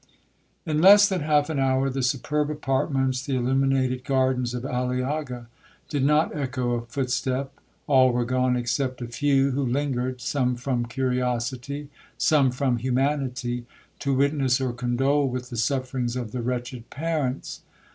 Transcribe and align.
'In 0.65 0.81
less 0.81 1.07
than 1.07 1.21
half 1.21 1.47
an 1.51 1.59
hour, 1.59 1.87
the 1.87 2.01
superb 2.01 2.49
apartments, 2.49 3.23
the 3.23 3.35
illuminated 3.35 4.03
gardens 4.03 4.55
of 4.55 4.63
Aliaga, 4.63 5.45
did 5.89 6.03
not 6.03 6.35
echo 6.35 6.71
a 6.71 6.81
footstep; 6.87 7.51
all 7.85 8.11
were 8.11 8.25
gone, 8.25 8.55
except 8.55 9.03
a 9.03 9.07
few 9.07 9.51
who 9.51 9.63
lingered, 9.63 10.19
some 10.19 10.55
from 10.55 10.87
curiosity, 10.87 11.87
some 12.17 12.49
from 12.49 12.77
humanity, 12.77 13.67
to 13.99 14.15
witness 14.15 14.59
or 14.59 14.73
condole 14.73 15.29
with 15.29 15.51
the 15.51 15.55
sufferings 15.57 16.15
of 16.15 16.31
the 16.31 16.41
wretched 16.41 16.89
parents. 16.89 17.61